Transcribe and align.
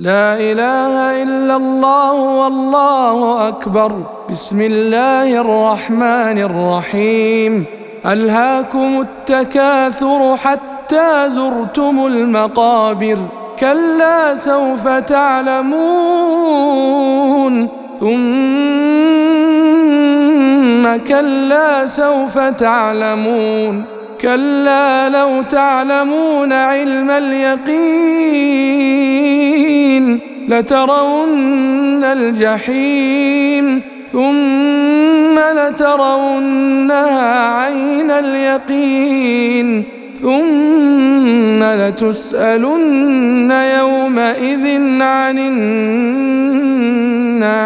لا 0.00 0.34
إله 0.34 1.22
إلا 1.22 1.56
الله 1.56 2.12
والله 2.12 3.48
أكبر. 3.48 3.92
بسم 4.30 4.60
الله 4.60 5.40
الرحمن 5.40 6.38
الرحيم. 6.38 7.64
ألهاكم 8.06 9.00
التكاثر 9.00 10.36
حتى 10.36 11.24
زرتم 11.28 12.06
المقابر. 12.06 13.18
كلا 13.58 14.34
سوف 14.34 14.88
تعلمون. 14.88 15.68
ثم 18.00 18.16
كلا 21.08 21.86
سوف 21.86 22.38
تعلمون. 22.38 23.84
كلا 24.20 25.08
لو 25.08 25.42
تعلمون 25.42 26.52
علم 26.52 27.10
اليقين. 27.10 28.27
لترون 30.48 32.04
الجحيم 32.04 33.82
ثم 34.12 35.38
لترونها 35.58 37.28
عين 37.58 38.10
اليقين 38.10 39.84
ثم 40.22 41.62
لتسألن 41.62 43.50
يومئذ 43.50 44.80
عن 45.02 45.38
النعيم. 47.38 47.58